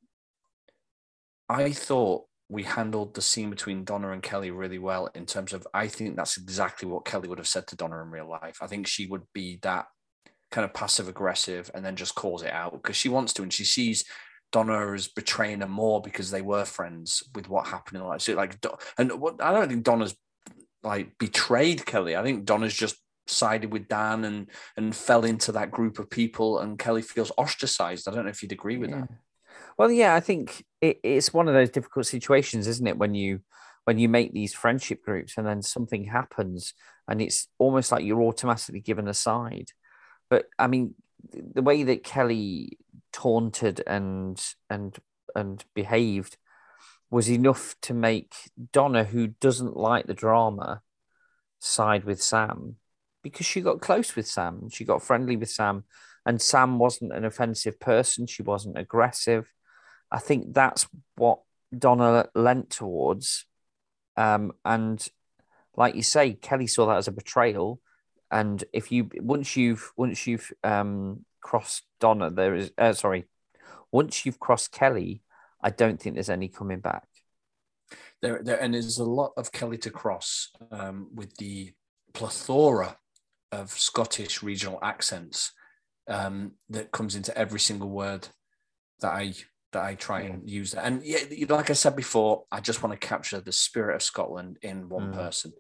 [1.49, 5.67] I thought we handled the scene between Donna and Kelly really well in terms of
[5.73, 8.59] I think that's exactly what Kelly would have said to Donna in real life.
[8.61, 9.87] I think she would be that
[10.51, 13.51] kind of passive aggressive and then just calls it out because she wants to and
[13.51, 14.05] she sees
[14.53, 18.21] Donna as betraying her more because they were friends with what happened in life.
[18.21, 18.59] So like
[18.99, 20.15] and what I don't think Donna's
[20.83, 22.17] like betrayed Kelly.
[22.17, 22.97] I think Donna's just
[23.27, 28.07] sided with Dan and and fell into that group of people and Kelly feels ostracized.
[28.07, 29.01] I don't know if you'd agree with Yeah.
[29.01, 29.09] that.
[29.79, 32.99] Well, yeah, I think it, it's one of those difficult situations, isn't it?
[32.99, 33.41] When you
[33.85, 36.73] when you make these friendship groups and then something happens
[37.09, 39.71] and it's almost like you're automatically given a side.
[40.31, 40.95] But I mean,
[41.33, 42.79] the way that Kelly
[43.13, 44.97] taunted and and
[45.35, 46.37] and behaved
[47.11, 48.35] was enough to make
[48.73, 50.83] Donna, who doesn't like the drama,
[51.59, 52.77] side with Sam
[53.23, 54.69] because she got close with Sam.
[54.69, 55.85] She got friendly with Sam,
[56.27, 58.27] and Sam wasn't an offensive person.
[58.27, 59.53] She wasn't aggressive.
[60.13, 60.87] I think that's
[61.17, 61.41] what
[61.77, 63.47] Donna lent towards.
[64.17, 65.05] Um, and
[65.75, 67.81] like you say, Kelly saw that as a betrayal.
[68.31, 73.25] And if you once you've once you've um, crossed Donna, there is uh, sorry,
[73.91, 75.23] once you've crossed Kelly,
[75.63, 77.07] I don't think there's any coming back.
[78.21, 81.73] There, there, and there's a lot of Kelly to cross um, with the
[82.13, 82.97] plethora
[83.51, 85.53] of Scottish regional accents
[86.09, 88.29] um, that comes into every single word
[89.01, 89.35] that I
[89.73, 90.73] that I try and use.
[90.73, 90.85] that.
[90.85, 91.19] And yeah,
[91.49, 95.13] like I said before, I just want to capture the spirit of Scotland in one
[95.13, 95.15] Mm.
[95.15, 95.53] person.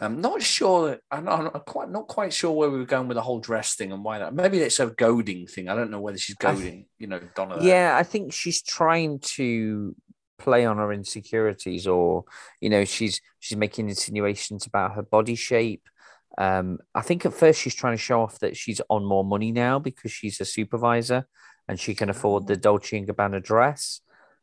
[0.00, 0.98] I'm not sure.
[1.10, 3.74] I'm not, I'm quite not quite sure where we were going with the whole dress
[3.74, 4.34] thing and why that.
[4.34, 5.68] Maybe it's a goading thing.
[5.68, 6.86] I don't know whether she's goading.
[6.98, 7.58] You know, Donna.
[7.62, 9.94] Yeah, I think she's trying to
[10.38, 12.24] play on her insecurities, or
[12.60, 15.82] you know, she's she's making insinuations about her body shape.
[16.38, 19.50] Um, I think at first she's trying to show off that she's on more money
[19.50, 21.26] now because she's a supervisor
[21.68, 24.00] and she can afford the Dolce and Gabbana dress.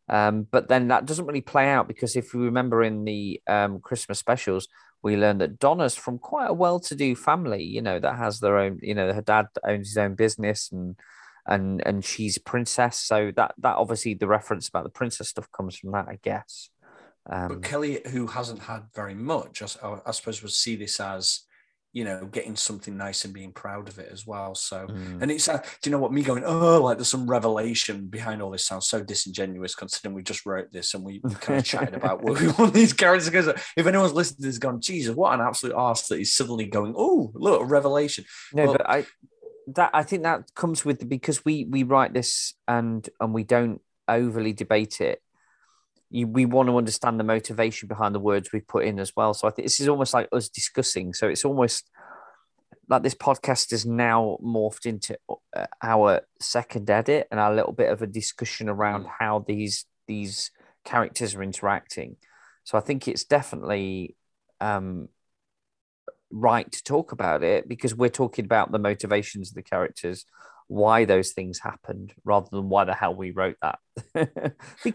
[0.07, 3.80] Um, but then that doesn't really play out because if you remember in the um,
[3.80, 4.67] Christmas specials,
[5.01, 8.80] we learned that Donna's from quite a well-to-do family, you know, that has their own,
[8.82, 10.95] you know, her dad owns his own business and
[11.47, 12.99] and and she's a princess.
[12.99, 16.69] So that that obviously the reference about the princess stuff comes from that, I guess.
[17.30, 21.41] Um, But Kelly, who hasn't had very much, I suppose, would see this as,
[21.96, 24.54] you know, getting something nice and being proud of it as well.
[24.54, 26.12] So, mm, and it's, uh, do you know what?
[26.12, 30.22] Me going, oh, like there's some revelation behind all this sounds so disingenuous considering we
[30.22, 33.30] just wrote this and we, kind of chatted about what we want these characters.
[33.30, 36.66] Because if anyone's listening to this, gone, Jesus, what an absolute arse that he's suddenly
[36.66, 38.26] going, oh, look, a revelation.
[38.54, 39.06] no, well- but I
[39.68, 43.82] that I think that comes with because we we write this and and we don't
[44.08, 45.22] overly debate it.
[46.16, 49.34] You, we want to understand the motivation behind the words we put in as well.
[49.34, 51.13] So I think this is almost like us discussing.
[51.13, 51.89] So it's almost
[52.89, 55.18] like this podcast is now morphed into
[55.55, 60.51] uh, our second edit and our little bit of a discussion around how these these
[60.84, 62.16] characters are interacting.
[62.63, 64.16] So I think it's definitely
[64.61, 65.09] um,
[66.32, 70.26] right to talk about it because we're talking about the motivations of the characters,
[70.68, 73.80] why those things happened, rather than why the hell we wrote that.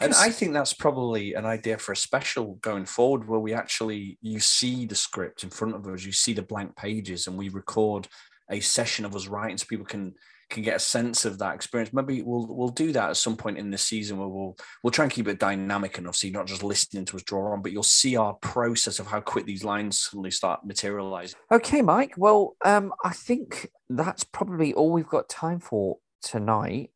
[0.01, 4.19] And I think that's probably an idea for a special going forward where we actually
[4.21, 7.49] you see the script in front of us, you see the blank pages, and we
[7.49, 8.09] record
[8.51, 10.15] a session of us writing so people can
[10.51, 11.93] can get a sense of that experience.
[11.93, 15.05] Maybe we'll we'll do that at some point in the season where we'll we'll try
[15.05, 17.73] and keep it dynamic enough so you're not just listening to us draw on, but
[17.73, 21.39] you'll see our process of how quick these lines suddenly start materializing.
[21.51, 22.15] Okay, Mike.
[22.17, 26.91] Well, um, I think that's probably all we've got time for tonight.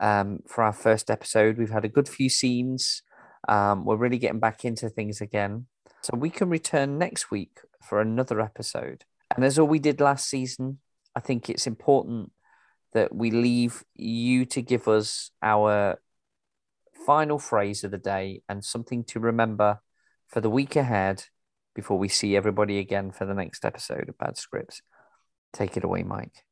[0.00, 3.02] Um, for our first episode, we've had a good few scenes.
[3.48, 5.66] Um, we're really getting back into things again,
[6.02, 9.04] so we can return next week for another episode.
[9.34, 10.78] And as all we did last season,
[11.14, 12.32] I think it's important
[12.92, 16.00] that we leave you to give us our
[17.06, 19.80] final phrase of the day and something to remember
[20.28, 21.24] for the week ahead
[21.74, 24.82] before we see everybody again for the next episode of Bad Scripts.
[25.52, 26.44] Take it away, Mike.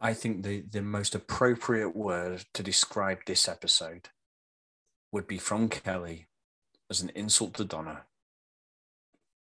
[0.00, 4.08] I think the the most appropriate word to describe this episode
[5.12, 6.28] would be from Kelly
[6.88, 8.02] as an insult to Donna.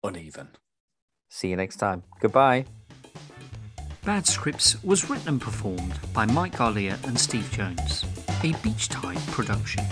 [0.03, 0.49] Uneven.
[1.29, 2.03] See you next time.
[2.19, 2.65] Goodbye.
[4.05, 8.05] Bad Scripts was written and performed by Mike Garlia and Steve Jones,
[8.41, 9.83] a Beach Tide production.